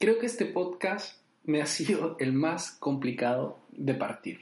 [0.00, 4.38] Creo que este podcast me ha sido el más complicado de partir.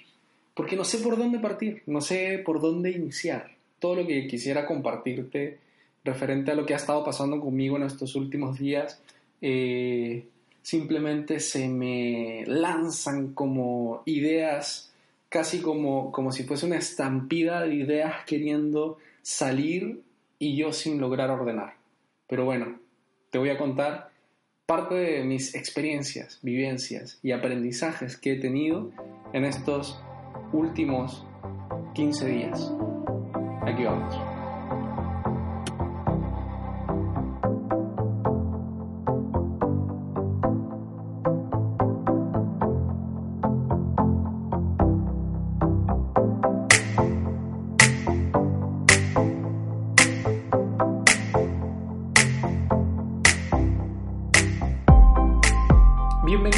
[0.52, 3.52] Porque no sé por dónde partir, no sé por dónde iniciar.
[3.78, 5.58] Todo lo que quisiera compartirte
[6.04, 9.00] referente a lo que ha estado pasando conmigo en estos últimos días,
[9.40, 10.26] eh,
[10.60, 14.92] simplemente se me lanzan como ideas,
[15.30, 20.02] casi como, como si fuese una estampida de ideas queriendo salir
[20.38, 21.76] y yo sin lograr ordenar.
[22.26, 22.78] Pero bueno,
[23.30, 24.15] te voy a contar
[24.66, 28.90] parte de mis experiencias, vivencias y aprendizajes que he tenido
[29.32, 29.96] en estos
[30.52, 31.24] últimos
[31.94, 32.72] 15 días.
[33.62, 34.35] Aquí vamos.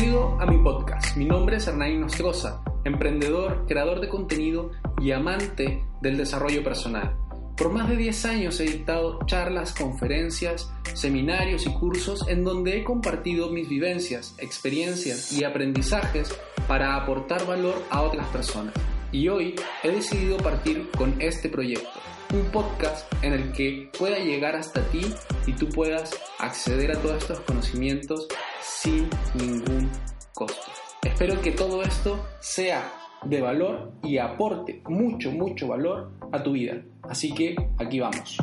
[0.08, 1.16] Bienvenido a mi podcast.
[1.18, 4.70] Mi nombre es Hernán Nostroza, emprendedor, creador de contenido
[5.02, 7.14] y amante del desarrollo personal.
[7.58, 12.84] Por más de 10 años he dictado charlas, conferencias, seminarios y cursos en donde he
[12.84, 16.34] compartido mis vivencias, experiencias y aprendizajes
[16.66, 18.72] para aportar valor a otras personas.
[19.12, 22.00] Y hoy he decidido partir con este proyecto,
[22.32, 25.00] un podcast en el que pueda llegar hasta ti
[25.46, 28.28] y tú puedas acceder a todos estos conocimientos
[28.60, 29.90] sin ningún
[30.34, 30.70] costo.
[31.02, 32.92] Espero que todo esto sea
[33.24, 36.82] de valor y aporte mucho, mucho valor a tu vida.
[37.02, 38.38] Así que aquí vamos.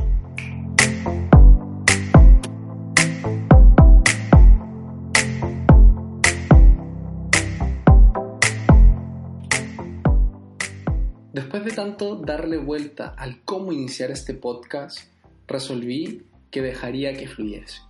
[11.36, 15.00] Después de tanto darle vuelta al cómo iniciar este podcast,
[15.46, 17.82] resolví que dejaría que fluyese.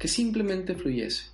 [0.00, 1.30] Que simplemente fluyese.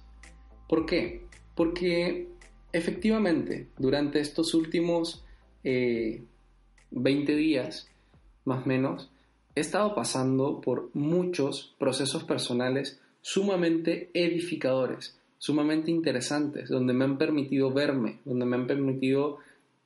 [0.68, 1.24] ¿Por qué?
[1.54, 2.28] Porque
[2.70, 5.24] efectivamente durante estos últimos
[5.64, 7.88] 20 días,
[8.44, 9.10] más o menos,
[9.54, 17.72] he estado pasando por muchos procesos personales sumamente edificadores, sumamente interesantes, donde me han permitido
[17.72, 19.38] verme, donde me han permitido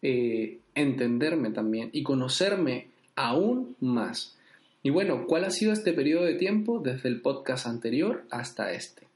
[0.02, 4.36] eh, entenderme también y conocerme aún más.
[4.82, 9.06] Y bueno, ¿cuál ha sido este periodo de tiempo desde el podcast anterior hasta este?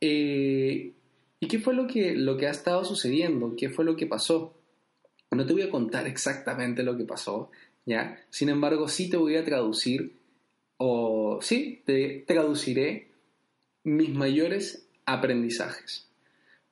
[0.00, 0.92] Eh,
[1.40, 3.54] ¿Y qué fue lo que, lo que ha estado sucediendo?
[3.56, 4.54] ¿Qué fue lo que pasó?
[5.30, 7.50] No te voy a contar exactamente lo que pasó,
[7.86, 8.18] ¿ya?
[8.30, 10.14] Sin embargo, sí te voy a traducir,
[10.76, 13.08] o sí, te traduciré
[13.84, 16.08] mis mayores aprendizajes.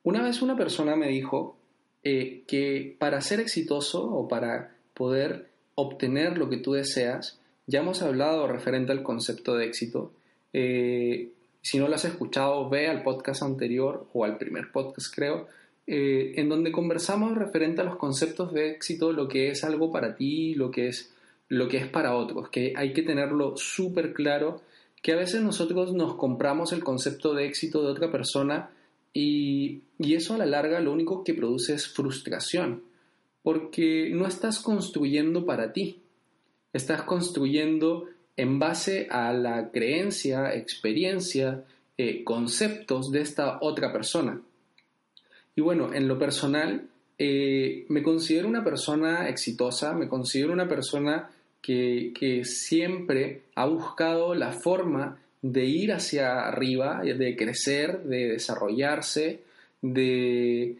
[0.03, 1.57] Una vez una persona me dijo
[2.03, 8.01] eh, que para ser exitoso o para poder obtener lo que tú deseas, ya hemos
[8.01, 10.11] hablado referente al concepto de éxito,
[10.51, 11.31] eh,
[11.61, 15.47] si no lo has escuchado, ve al podcast anterior o al primer podcast creo,
[15.87, 20.15] eh, en donde conversamos referente a los conceptos de éxito, lo que es algo para
[20.15, 21.13] ti, lo que es,
[21.47, 24.61] lo que es para otros, que hay que tenerlo súper claro,
[25.01, 28.69] que a veces nosotros nos compramos el concepto de éxito de otra persona
[29.13, 32.83] y, y eso a la larga lo único que produce es frustración,
[33.41, 36.01] porque no estás construyendo para ti,
[36.73, 41.63] estás construyendo en base a la creencia, experiencia,
[41.97, 44.41] eh, conceptos de esta otra persona.
[45.55, 46.87] Y bueno, en lo personal,
[47.19, 51.29] eh, me considero una persona exitosa, me considero una persona
[51.61, 59.41] que, siempre ha buscado la forma de ir hacia arriba, de crecer, de desarrollarse,
[59.81, 60.77] de,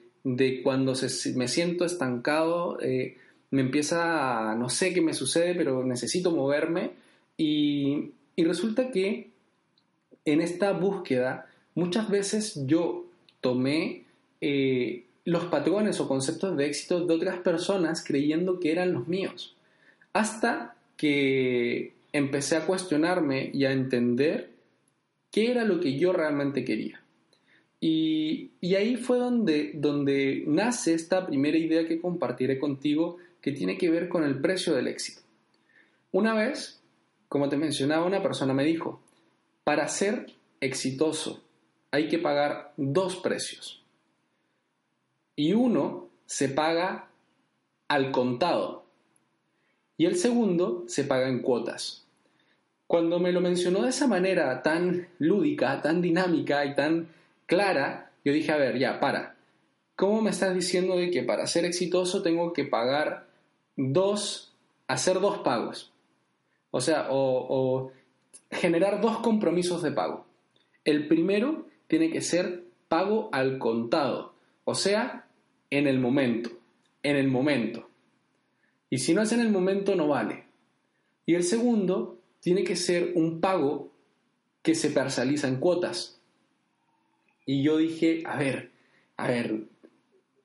[0.64, 0.94] cuando
[1.36, 3.18] me siento estancado, eh,
[3.52, 6.92] me empieza a, no sé qué me sucede, pero necesito moverme
[7.38, 9.30] y, resulta que
[10.26, 11.46] en esta búsqueda
[11.76, 13.06] muchas veces yo
[13.42, 14.04] tomé
[14.40, 19.56] eh, los patrones o conceptos de éxito de otras personas creyendo que eran los míos.
[20.14, 24.53] Hasta que empecé a cuestionarme y a entender
[25.34, 27.02] qué era lo que yo realmente quería.
[27.82, 33.90] Y, ahí fue donde, donde nace esta primera idea que compartiré contigo que tiene que
[33.90, 35.22] ver con el precio del éxito.
[36.14, 36.82] Una vez
[37.34, 39.02] como te mencionaba, una persona me dijo,
[39.64, 40.28] para ser
[40.62, 41.44] exitoso
[41.90, 43.84] hay que pagar dos precios.
[45.36, 47.10] Y uno se paga
[47.88, 48.86] al contado
[49.98, 52.03] y el segundo se paga en cuotas.
[52.94, 57.08] Cuando me lo mencionó de esa manera tan lúdica, tan dinámica y tan
[57.48, 59.36] clara, yo dije, a ver, ya, para.
[59.96, 63.26] ¿Cómo me estás diciendo de que para ser exitoso tengo que pagar
[63.76, 64.54] dos,
[64.88, 65.92] hacer dos pagos?
[66.70, 67.92] O sea, o,
[68.52, 70.28] generar dos compromisos de pago.
[70.86, 74.36] El primero tiene que ser pago al contado,
[74.66, 75.26] o sea,
[75.72, 76.52] en el momento,
[77.02, 77.90] en el momento.
[78.92, 80.44] Y si no es en el momento, no vale.
[81.26, 83.94] Y el segundo tiene que ser un pago
[84.62, 86.20] que se parcializa en cuotas.
[87.46, 88.72] Y yo dije, a ver,
[89.16, 89.64] a ver,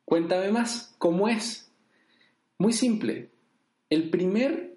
[0.04, 1.72] cuéntame más, ¿cómo es?
[2.56, 3.30] Muy simple.
[3.90, 4.76] El primer,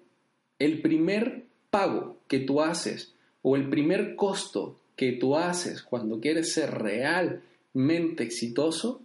[0.58, 6.52] el primer pago que tú haces o el primer costo que tú haces cuando quieres
[6.52, 9.00] ser realmente exitoso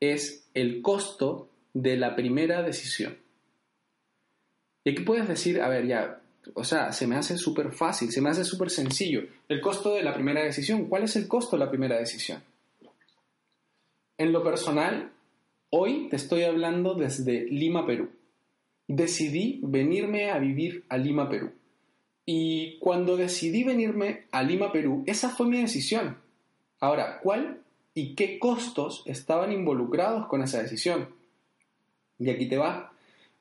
[0.00, 3.18] es el costo de la primera decisión.
[4.84, 6.22] Y aquí puedes decir, a ver, ya,
[6.54, 9.22] o sea, se me hace súper fácil, se me hace súper sencillo.
[9.48, 10.86] El costo de la primera decisión.
[10.86, 12.42] ¿Cuál es el costo de la primera decisión?
[14.16, 15.12] En lo personal,
[15.70, 18.10] hoy te estoy hablando desde Lima, Perú.
[18.86, 21.52] Decidí venirme a vivir a Lima, Perú.
[22.24, 26.18] Y cuando decidí venirme a Lima, Perú, esa fue mi decisión.
[26.80, 27.62] Ahora, ¿cuál
[27.94, 31.08] y qué costos estaban involucrados con esa decisión?
[32.18, 32.92] Y aquí te va.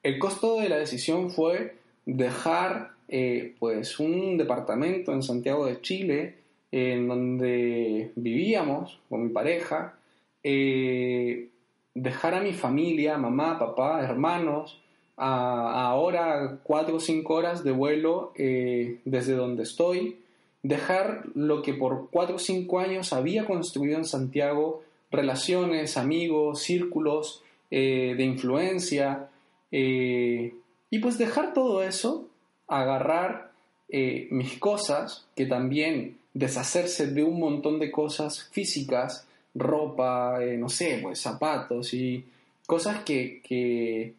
[0.04, 6.36] El costo de la decisión fue dejar eh, pues un departamento en Santiago de Chile
[6.72, 9.98] en donde vivíamos con mi pareja,
[10.44, 11.50] eh,
[11.94, 14.82] dejar a mi familia, mamá, papá, hermanos,
[15.16, 20.18] a, ahora cuatro o cinco horas de vuelo eh, desde donde estoy,
[20.62, 27.44] dejar lo que por cuatro o cinco años había construido en Santiago, relaciones, amigos, círculos
[27.70, 29.30] de influencia,
[29.72, 30.54] eh,
[30.90, 32.28] y pues dejar todo eso,
[32.68, 33.52] agarrar
[33.90, 40.70] eh, mis cosas, que también deshacerse de un montón de cosas físicas, ropa, eh, no
[40.70, 42.24] sé, pues zapatos y
[42.66, 44.14] cosas que, que,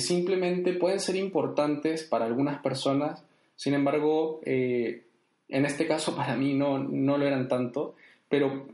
[0.00, 3.22] simplemente pueden ser importantes para algunas personas,
[3.54, 5.04] sin embargo, en
[5.48, 7.94] este caso para mí no, no lo eran tanto,
[8.28, 8.66] pero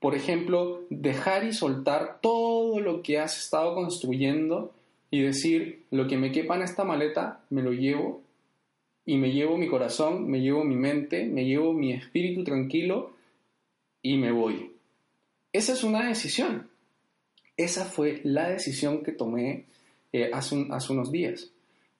[0.00, 4.72] por ejemplo, dejar y soltar todo lo que has estado construyendo
[5.10, 8.22] y decir, lo que me quepa en esta maleta, me lo llevo
[9.10, 13.10] y me llevo mi corazón, me llevo mi mente, me llevo mi espíritu tranquilo
[14.02, 14.70] y me voy.
[15.52, 16.70] Esa es una decisión.
[17.56, 19.64] Esa fue la decisión que tomé
[20.12, 21.50] eh, hace, unos días.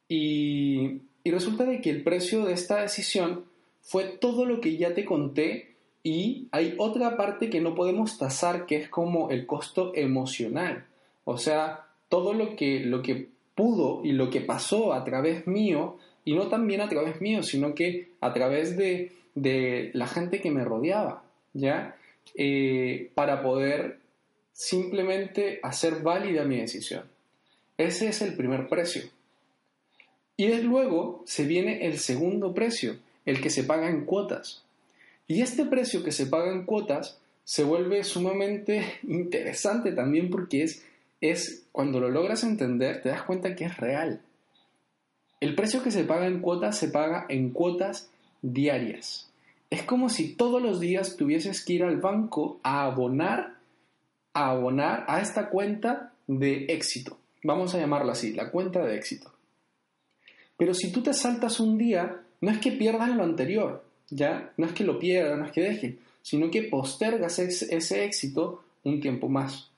[0.06, 3.44] Y, y resulta de que el precio de esta decisión
[3.80, 5.74] fue todo lo que ya te conté
[6.04, 10.86] y hay otra parte que no podemos tasar que es como el costo emocional.
[11.24, 15.98] O sea, todo lo que, lo que pudo y lo que pasó a través mío,
[16.24, 19.12] y no también a través mío, sino que a través de,
[19.94, 21.24] la gente que me rodeaba,
[21.54, 21.96] ¿ya?
[22.34, 23.98] Eh, para poder
[24.52, 27.04] simplemente hacer válida mi decisión.
[27.78, 29.02] Ese es el primer precio.
[30.36, 34.64] Y desde luego se viene el segundo precio, el que se paga en cuotas.
[35.26, 40.82] Y este precio que se paga en cuotas se vuelve sumamente interesante también porque es
[41.20, 44.20] es cuando lo logras entender, te das cuenta que es real.
[45.40, 48.10] El precio que se paga en cuotas se paga en cuotas
[48.42, 49.30] diarias.
[49.70, 53.54] Es como si todos los días tuvieses que ir al banco a abonar,
[54.34, 57.18] a abonar a esta cuenta de éxito.
[57.42, 59.32] Vamos a llamarla así, la cuenta de éxito.
[60.56, 64.52] Pero si tú te saltas un día, no es que pierdas lo anterior, ¿ya?
[64.56, 69.00] No es que lo pierdas, no es que deje, sino que postergas ese éxito un
[69.00, 69.70] tiempo más.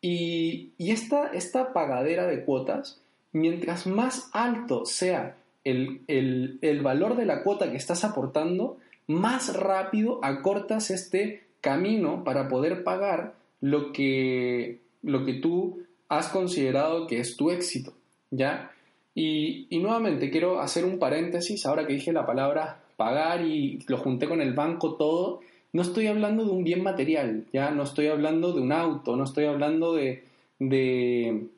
[0.00, 3.00] Y, esta, pagadera de cuotas,
[3.36, 10.90] mientras más alto sea el, valor de la cuota que estás aportando, más rápido acortas
[10.90, 17.50] este camino para poder pagar lo que, lo que tú has considerado que es tu
[17.50, 17.92] éxito,
[18.30, 18.70] ¿ya?
[19.14, 23.96] Y, y, nuevamente quiero hacer un paréntesis ahora que dije la palabra pagar y lo
[23.96, 25.40] junté con el banco todo.
[25.72, 29.24] No estoy hablando de un bien material, ya no estoy hablando de un auto, no
[29.24, 30.22] estoy hablando de,
[30.58, 31.48] de,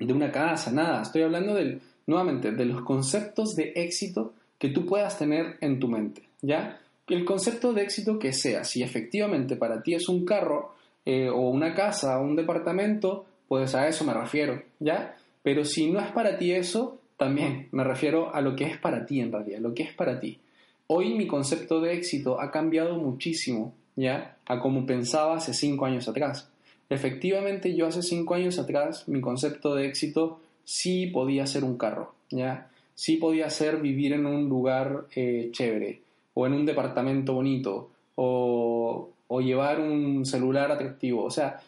[0.00, 1.02] una casa, nada.
[1.02, 5.88] Estoy hablando del, nuevamente de los conceptos de éxito que tú puedas tener en tu
[5.88, 6.80] mente, ¿ya?
[7.06, 10.74] El concepto de éxito que sea, si efectivamente para ti es un carro
[11.04, 15.16] eh, o una casa o un departamento, pues a eso me refiero, ¿ya?
[15.42, 19.06] Pero si no es para ti eso, también me refiero a lo que es para
[19.06, 20.38] ti en realidad, lo que es para ti.
[20.86, 24.36] Hoy mi concepto de éxito ha cambiado muchísimo, ¿ya?
[24.46, 26.50] A como pensaba hace cinco años atrás.
[26.90, 32.14] Efectivamente, yo hace cinco años atrás, mi concepto de éxito sí podía ser un carro,
[32.30, 32.70] ¿ya?
[32.94, 36.00] Sí podía ser vivir en un lugar eh, chévere,
[36.34, 41.24] o en un departamento bonito, o, llevar un celular atractivo.
[41.24, 41.60] O sea,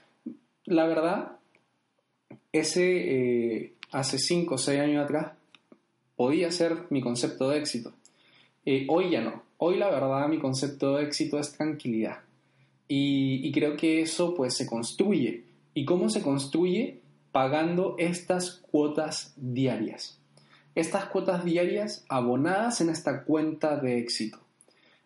[0.64, 1.32] la verdad,
[2.52, 5.32] ese eh, hace 5 o 6 años atrás
[6.16, 7.92] podía ser mi concepto de éxito.
[8.66, 9.42] Eh, hoy ya no.
[9.58, 12.18] Hoy la verdad mi concepto de éxito es tranquilidad.
[12.92, 15.44] Y, creo que eso pues se construye.
[15.75, 16.99] ¿Y cómo se construye?
[17.30, 20.18] Pagando estas cuotas diarias.
[20.75, 24.40] Estas cuotas diarias abonadas en esta cuenta de éxito.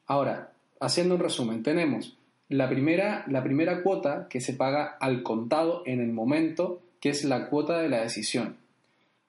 [0.06, 2.16] Ahora, haciendo un resumen, tenemos
[2.48, 7.22] la primera, la primera cuota que se paga al contado en el momento, que es
[7.22, 8.56] la cuota de la decisión.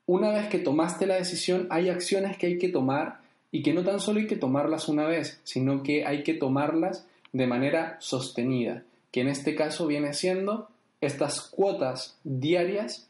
[0.05, 3.19] Una vez que tomaste la decisión, hay acciones que hay que tomar
[3.51, 7.05] y que no tan solo hay que tomarlas una vez, sino que hay que tomarlas
[7.35, 10.69] de manera sostenida, que en este caso viene siendo
[11.01, 13.09] estas cuotas diarias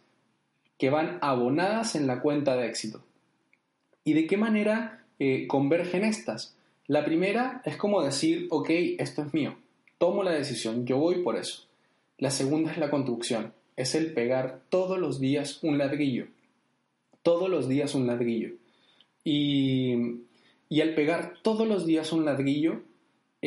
[0.77, 3.03] que van abonadas en la cuenta de éxito.
[4.03, 6.55] ¿Y de qué manera eh, convergen estas?
[6.87, 9.57] La primera es como decir, ok, esto es mío
[9.97, 11.63] tomo la decisión, yo voy por eso.
[12.17, 16.27] La segunda es la construcción, es el pegar todos los días un ladrillo,
[17.23, 18.51] todos los días un ladrillo.
[19.23, 19.95] Y,
[20.69, 22.81] y al pegar todos los días un ladrillo,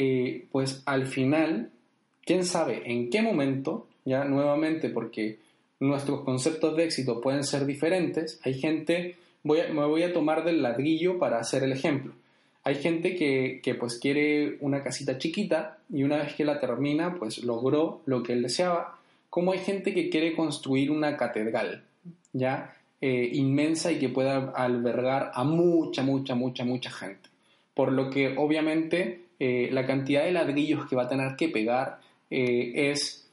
[0.01, 1.73] eh, pues al final,
[2.25, 5.41] quién sabe en qué momento, ya nuevamente porque
[5.81, 10.63] nuestros conceptos de éxito pueden ser diferentes, hay gente, voy me voy a tomar del
[10.63, 12.13] ladrillo para hacer el ejemplo.
[12.63, 17.43] Hay gente que, pues quiere una casita chiquita y una vez que la termina, pues
[17.43, 19.01] logró lo que él deseaba.
[19.29, 21.83] Como hay gente que quiere construir una catedral,
[22.33, 22.73] ¿ya?
[23.01, 27.29] Eh, inmensa y que pueda albergar a mucha, mucha, mucha, mucha gente.
[27.75, 32.01] Por lo que obviamente eh, la cantidad de ladrillos que va a tener que pegar
[32.31, 33.31] eh, es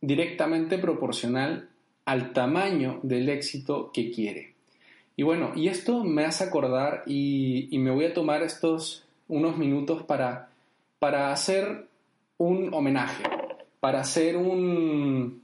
[0.00, 1.68] directamente proporcional
[2.04, 4.54] al tamaño del éxito que quiere.
[5.16, 10.02] Y bueno, y esto me hace acordar y, me voy a tomar estos unos minutos
[10.04, 10.50] para,
[10.98, 11.88] para hacer
[12.38, 13.22] un homenaje,
[13.80, 15.42] para hacer un,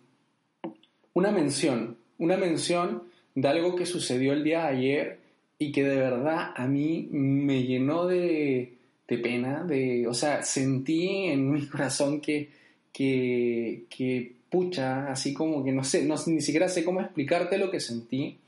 [1.12, 3.02] una mención, una mención
[3.34, 5.18] de algo que sucedió el día de ayer
[5.58, 8.76] y que de verdad a mí me llenó de,
[9.08, 12.50] de pena, de, o sea, sentí en mi corazón que,
[12.92, 17.70] que, que pucha, así como que no sé, no, ni siquiera sé cómo explicarte lo
[17.70, 18.38] que sentí,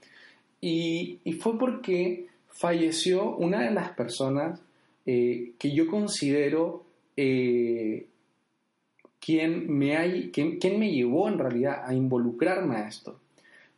[0.61, 4.61] y, fue porque falleció una de las personas
[5.07, 6.85] eh, que yo considero
[7.17, 8.07] eh,
[9.21, 13.21] quien, me hay, quien, me llevó en realidad a involucrarme a esto.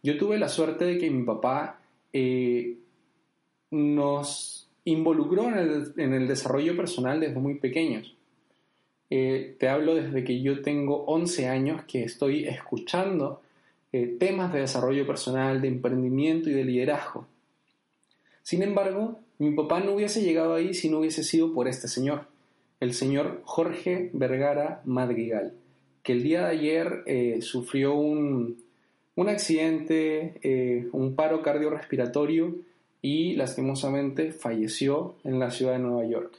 [0.03, 1.81] Yo tuve la suerte de que mi papá
[2.13, 2.77] eh,
[3.71, 8.17] nos involucró en el, desarrollo personal desde muy pequeños.
[9.09, 13.43] te hablo desde que yo tengo 11 años que estoy escuchando
[13.93, 17.27] eh, temas de desarrollo personal, de emprendimiento y de liderazgo.
[18.43, 22.27] Sin embargo, mi papá no hubiese llegado ahí si no hubiese sido por este señor,
[22.79, 25.55] el señor Jorge Vergara Madrigal,
[26.05, 28.63] que el día de ayer eh, sufrió un,
[29.17, 32.55] un accidente, eh, un paro cardiorrespiratorio
[33.03, 36.35] y lastimosamente falleció en la ciudad de Nueva York.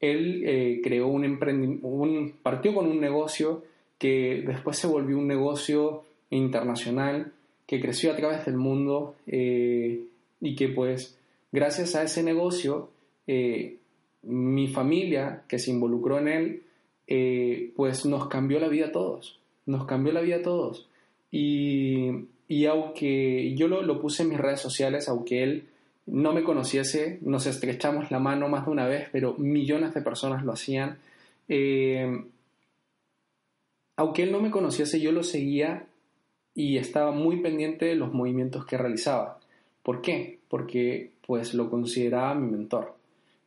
[0.00, 3.64] Él creó un emprendimiento, partió con un negocio
[3.98, 7.32] que después se volvió un negocio internacional
[7.66, 10.04] que creció a través del mundo eh,
[10.40, 11.18] y que pues
[11.52, 12.90] gracias a ese negocio
[13.26, 13.76] eh,
[14.22, 16.62] mi familia que se involucró en él
[17.06, 20.88] eh, pues nos cambió la vida a todos, nos cambió la vida a todos
[21.30, 22.10] y,
[22.46, 25.68] y aunque yo lo, lo, puse en mis redes sociales, aunque él
[26.10, 30.44] no me conociese, nos estrechamos la mano más de una vez, pero millones de personas
[30.44, 30.98] lo hacían.
[33.96, 35.86] aunque él no me conociese, yo lo seguía
[36.54, 39.38] y estaba muy pendiente de los movimientos que realizaba.
[39.82, 40.38] ¿Por qué?
[40.48, 42.96] Porque pues lo consideraba mi mentor.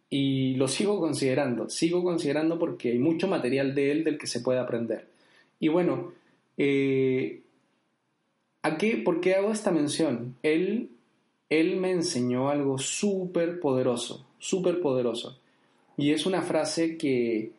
[0.09, 4.41] Y lo sigo considerando, sigo considerando porque hay mucho material de él del que se
[4.41, 5.07] puede aprender.
[5.59, 6.13] Y bueno,
[6.57, 7.41] eh,
[8.61, 10.35] ¿a qué, ¿por qué hago esta mención?
[10.43, 10.89] Él,
[11.51, 15.37] él me enseñó algo súper poderoso, súper poderoso.
[15.97, 17.51] Y es una frase que,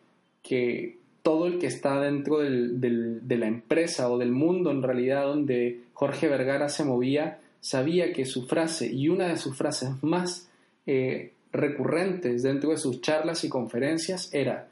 [0.42, 5.82] que todo el que está dentro de la empresa o del mundo en realidad donde
[5.92, 10.48] Jorge Vergara se movía, sabía que su frase y una de sus frases más
[10.86, 14.68] eh, recurrentes dentro de sus charlas y conferencias era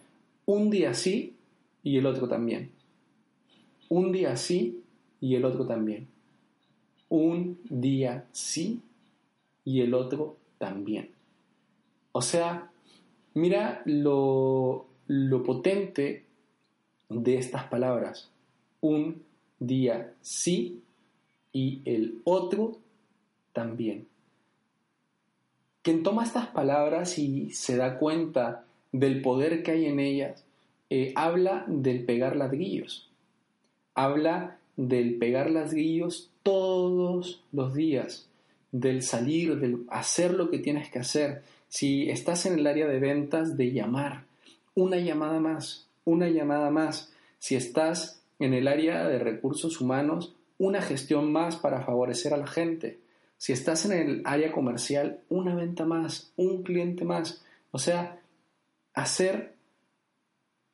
[0.47, 1.35] un día sí
[1.83, 2.71] y el otro también.
[3.91, 4.83] Un día sí
[5.21, 6.09] y el otro también.
[7.11, 8.81] Un día sí
[9.71, 11.11] y el otro también.
[12.11, 12.73] O sea,
[13.35, 16.25] mira lo, lo potente
[17.09, 18.31] de estas palabras.
[18.81, 19.23] Un
[19.61, 20.83] día sí
[21.53, 22.79] y el otro
[23.53, 24.09] también.
[25.83, 30.45] Quien toma estas palabras y se da cuenta del poder que hay en ellas,
[30.91, 33.09] eh, habla del pegar ladrillos.
[33.95, 38.30] Habla del pegar ladrillos todos los días,
[38.73, 41.43] del salir, del hacer lo que tienes que hacer.
[41.69, 44.25] Si estás en el área de ventas, de llamar.
[44.75, 47.13] Una llamada más, una llamada más.
[47.39, 52.47] Si estás en el área de recursos humanos, una gestión más para favorecer a la
[52.47, 53.01] gente.
[53.37, 57.43] Si estás en el área comercial, una venta más, un cliente más.
[57.71, 58.21] O sea,
[58.93, 59.55] hacer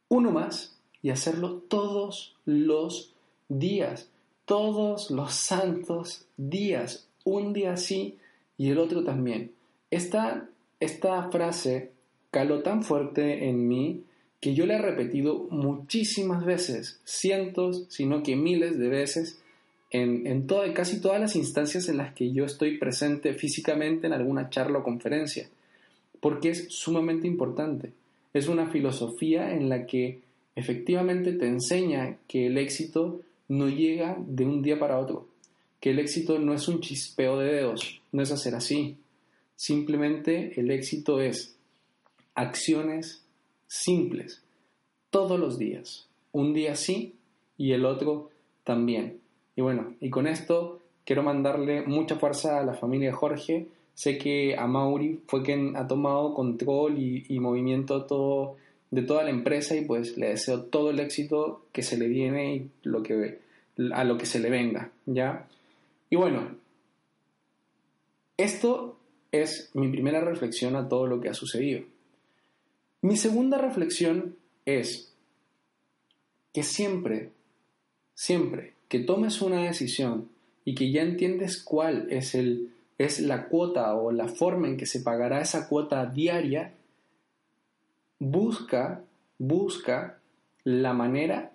[0.08, 3.14] uno más y hacerlo todos los
[3.48, 4.10] días,
[4.44, 8.16] todos los santos días, un día sí
[8.56, 9.50] y el otro también.
[9.90, 10.48] Esta,
[10.80, 11.90] esta frase
[12.30, 14.02] caló tan fuerte en mí
[14.40, 19.42] que yo la he repetido muchísimas veces, cientos, sino que miles de veces,
[19.90, 24.50] en, en casi todas las instancias en las que yo estoy presente físicamente en alguna
[24.50, 25.48] charla o conferencia,
[26.20, 27.92] porque es sumamente importante.
[28.34, 30.20] Es una filosofía en la que
[30.54, 35.26] efectivamente te enseña que el éxito no llega de un día para otro,
[35.86, 38.96] que el éxito no es un chispeo de dedos, no es hacer así.
[39.54, 41.56] Simplemente el éxito es
[42.34, 43.22] acciones
[43.68, 44.42] simples,
[45.10, 47.14] todos los días, un día sí
[47.56, 48.30] y el otro
[48.64, 49.20] también.
[49.54, 53.68] Y bueno, y con esto quiero mandarle mucha fuerza a la familia Jorge.
[53.94, 58.56] Sé que a Mauri fue quien ha tomado control y, movimiento todo,
[58.90, 62.56] de toda la empresa y pues le deseo todo el éxito que se le viene
[62.56, 63.38] y lo que,
[63.92, 65.46] a lo que se le venga, ¿ya?
[66.10, 66.56] Y bueno,
[68.36, 68.98] esto
[69.32, 71.84] es mi primera reflexión a todo lo que ha sucedido.
[73.02, 75.12] Mi segunda reflexión es
[76.52, 77.32] que siempre,
[78.14, 80.28] siempre que tomes una decisión
[80.64, 84.86] y que ya entiendes cuál es, el, es la cuota o la forma en que
[84.86, 86.72] se pagará esa cuota diaria,
[88.18, 89.04] busca,
[89.38, 90.18] busca
[90.64, 91.52] la manera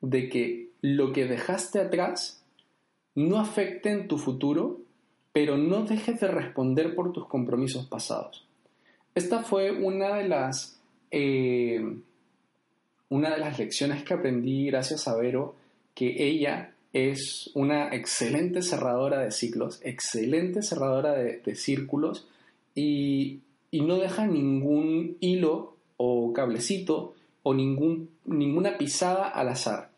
[0.00, 2.42] de que lo que dejaste atrás
[3.16, 4.80] no afecte en tu futuro,
[5.32, 8.46] pero no dejes de responder por tus compromisos pasados.
[9.14, 11.82] Esta fue una de las, eh,
[13.08, 15.56] una de las lecciones que aprendí gracias a Vero,
[15.94, 22.28] que ella es una excelente cerradora de ciclos, excelente cerradora de, círculos
[22.74, 29.90] y, y, no deja ningún hilo o cablecito o ningún, ninguna pisada al azar.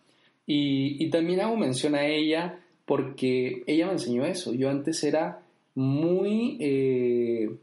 [0.46, 4.54] Y, y también hago mención a ella porque ella me enseñó eso.
[4.54, 5.42] Yo antes era
[5.74, 7.54] muy, eh,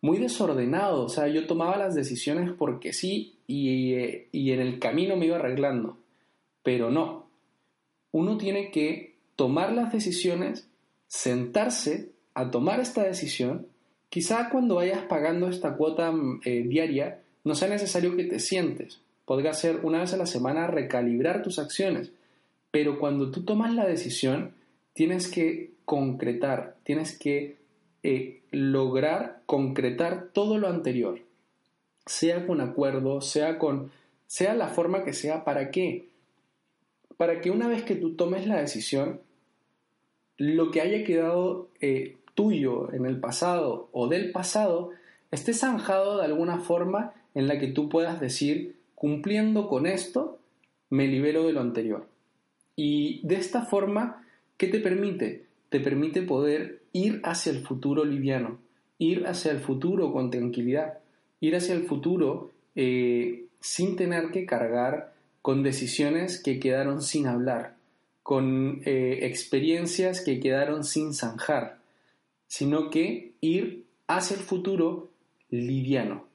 [0.00, 4.78] muy desordenado, o sea, yo tomaba las decisiones porque sí y, eh, y en el
[4.78, 5.98] camino me iba arreglando,
[6.62, 7.26] pero no.
[8.12, 10.68] Uno tiene que tomar las decisiones,
[11.08, 13.66] sentarse a tomar esta decisión.
[14.10, 19.00] Quizá cuando vayas pagando esta cuota eh, diaria no sea necesario que te sientes.
[19.24, 22.12] Podría ser una vez a la semana recalibrar tus acciones
[22.76, 24.52] pero cuando tú tomas la decisión,
[24.92, 27.56] tienes que concretar, tienes que
[28.02, 31.20] eh, lograr concretar todo lo anterior,
[32.04, 33.92] sea con acuerdo, sea con,
[34.26, 36.10] sea la forma que sea, ¿para qué?
[37.16, 39.22] Para que una vez que tú tomes la decisión,
[40.36, 44.90] lo que haya quedado eh, tuyo en el pasado o del pasado
[45.30, 50.40] esté zanjado de alguna forma en la que tú puedas decir, cumpliendo con esto,
[50.90, 52.14] me libero de lo anterior.
[52.76, 54.24] Y de esta forma,
[54.58, 55.46] ¿qué te permite?
[55.70, 58.58] Te permite poder ir hacia el futuro liviano,
[58.98, 60.98] ir hacia el futuro con tranquilidad,
[61.40, 67.76] ir hacia el futuro eh, sin tener que cargar con decisiones que quedaron sin hablar,
[68.22, 71.78] con eh, experiencias que quedaron sin zanjar,
[72.46, 75.08] sino que ir hacia el futuro
[75.50, 76.26] liviano,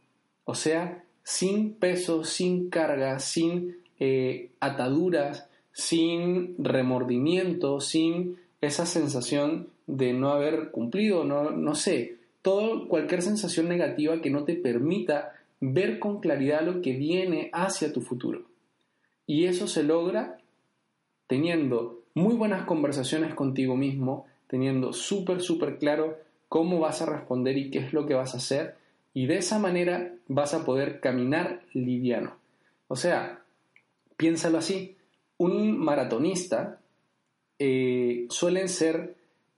[0.46, 10.14] o sea, sin peso, sin carga, sin eh, ataduras, sin remordimiento, sin esa sensación de
[10.14, 16.00] no haber cumplido, no, no sé, todo, cualquier sensación negativa que no te permita ver
[16.00, 18.44] con claridad lo que viene hacia tu futuro.
[19.28, 20.38] Y eso se logra
[21.28, 26.18] teniendo muy buenas conversaciones contigo mismo, teniendo súper, súper claro
[26.50, 28.76] cómo vas a responder y qué es lo que vas a hacer,
[29.14, 32.36] y de esa manera vas a poder caminar liviano.
[32.88, 33.42] O sea,
[34.18, 34.98] piénsalo así,
[35.42, 36.80] un maratonista
[37.58, 39.16] eh, suelen ser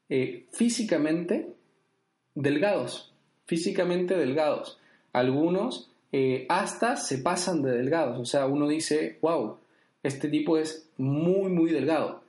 [0.07, 1.49] eh, físicamente
[2.35, 3.13] delgados,
[3.47, 4.79] físicamente delgados.
[5.11, 8.17] Algunos eh, hasta se pasan de delgados.
[8.17, 9.57] O sea, uno dice, wow,
[10.03, 12.23] este tipo es muy, muy delgado.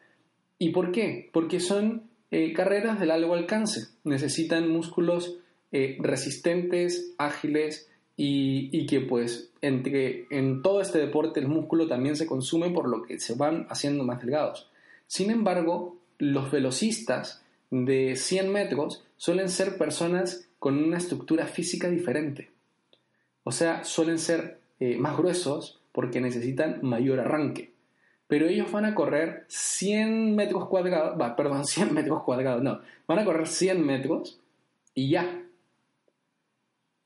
[0.59, 1.31] ¿Y por qué?
[1.33, 2.11] Porque son
[2.57, 3.83] carreras de largo alcance.
[4.03, 5.39] Necesitan músculos
[5.71, 12.71] resistentes, ágiles y, que pues entre, en todo este deporte el músculo también se consume
[12.71, 14.71] por lo que se van haciendo más delgados.
[15.07, 22.51] Sin embargo, los velocistas de 100 metros suelen ser personas con una estructura física diferente.
[23.43, 27.73] O sea, suelen ser eh, más gruesos porque necesitan mayor arranque.
[28.27, 33.25] Pero ellos van a correr 100 metros cuadrados, perdón, 100 metros cuadrados, no, van a
[33.25, 34.41] correr 100 metros
[34.95, 35.44] y ya.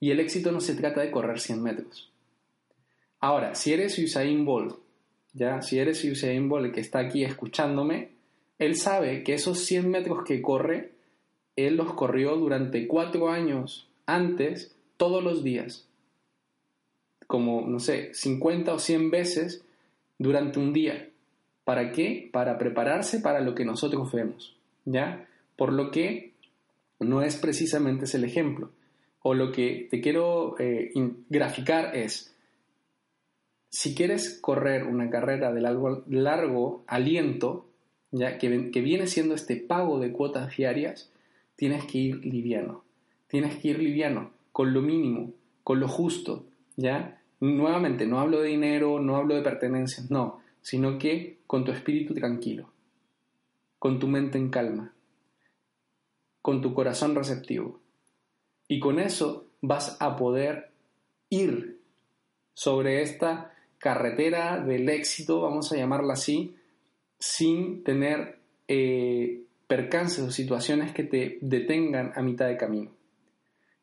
[0.00, 2.10] Y el éxito no se trata de correr 100 metros.
[3.20, 4.76] Ahora, si eres Usain Bolt,
[5.32, 8.10] ya, si eres Usain Bolt que está aquí escuchándome,
[8.58, 10.92] él sabe que esos 100 metros que corre,
[11.56, 15.88] él los corrió durante 4 años antes, todos los días.
[17.26, 19.64] Como, no sé, 50 o 100 veces
[20.18, 21.08] durante un día.
[21.64, 22.30] ¿Para qué?
[22.32, 25.28] Para prepararse para lo que nosotros vemos, ¿ya?
[25.56, 26.32] Por lo que
[26.98, 28.70] no es precisamente ese el ejemplo.
[29.28, 30.90] O lo que te quiero eh,
[31.28, 32.34] graficar es,
[33.68, 37.66] si quieres correr una carrera de largo, aliento,
[38.10, 41.12] ya que, que, viene siendo este pago de cuotas diarias,
[41.56, 42.84] tienes que ir liviano.
[43.26, 47.20] Tienes que ir liviano, con lo mínimo, con lo justo, ¿ya?
[47.38, 52.14] Nuevamente, no hablo de dinero, no hablo de pertenencias, no, sino que con tu espíritu
[52.14, 52.72] tranquilo,
[53.78, 54.94] con tu mente en calma,
[56.40, 57.78] con tu corazón receptivo.
[58.68, 60.70] Y con eso vas a poder
[61.30, 61.80] ir
[62.54, 66.54] sobre esta carretera del éxito, vamos a llamarla así,
[67.18, 72.90] sin tener eh, percances o situaciones que te detengan a mitad de camino.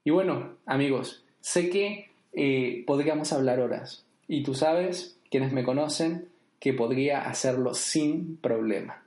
[0.03, 6.29] Y bueno, amigos, sé que eh, podríamos hablar horas y tú sabes, quienes me conocen,
[6.59, 9.03] que podría hacerlo sin problema.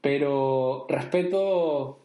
[0.00, 2.01] Pero respeto,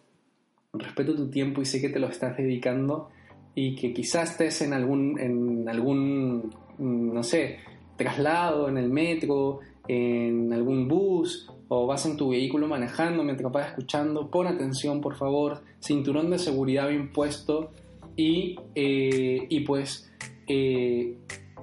[0.80, 3.10] respeto tu tiempo y sé que te lo estás dedicando
[3.56, 7.58] y que quizás estés en algún, en algún, no sé,
[7.96, 13.70] traslado, en el metro, en algún bus o vas en tu vehículo manejando mientras vas
[13.70, 17.72] escuchando, pon atención por favor, cinturón de seguridad bien puesto
[18.16, 20.12] y, eh, y pues
[20.48, 21.18] eh,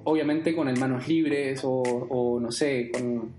[0.04, 3.32] obviamente con manos libres o, no sé, con...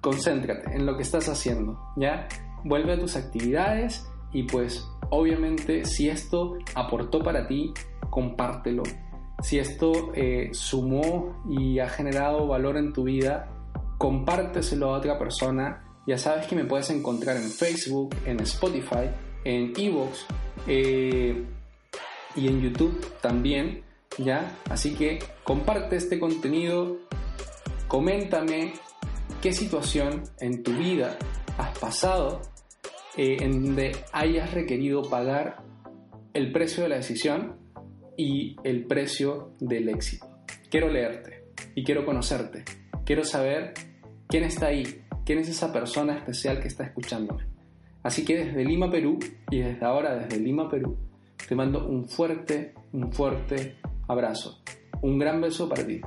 [0.00, 2.28] concéntrate en lo que estás haciendo, ¿ya?
[2.64, 7.72] Vuelve a tus actividades y pues obviamente si esto aportó para ti,
[8.10, 8.82] compártelo.
[9.42, 13.48] Si esto eh, sumó y ha generado valor en tu vida,
[13.98, 15.84] compárteselo a otra persona.
[16.06, 19.10] Ya sabes que me puedes encontrar en Facebook, en Spotify,
[19.44, 20.26] en Evox
[20.66, 21.44] eh,
[22.36, 23.84] y en YouTube también.
[24.18, 24.56] ¿ya?
[24.70, 26.96] Así que comparte este contenido,
[27.88, 28.72] coméntame
[29.42, 31.18] qué situación en tu vida
[31.58, 32.40] has pasado
[33.16, 35.62] eh, en donde hayas requerido pagar
[36.32, 37.56] el precio de la decisión
[38.16, 40.26] y el precio del éxito.
[40.70, 42.64] Quiero leerte y quiero conocerte.
[43.04, 43.74] Quiero saber
[44.28, 47.44] quién está ahí, quién es esa persona especial que está escuchándome.
[48.02, 49.18] Así que desde Lima, Perú,
[49.50, 50.96] y desde ahora desde Lima, Perú,
[51.48, 53.76] te mando un fuerte, un fuerte
[54.08, 54.60] abrazo.
[55.02, 56.00] Un gran beso para ti.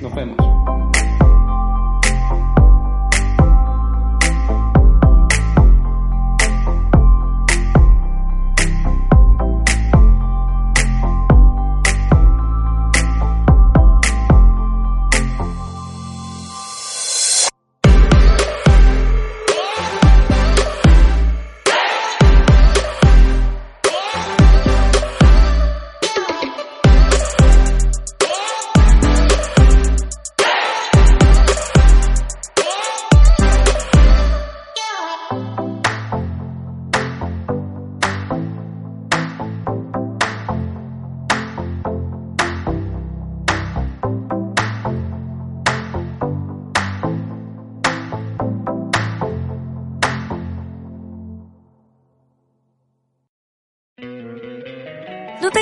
[0.00, 0.36] Nos vemos.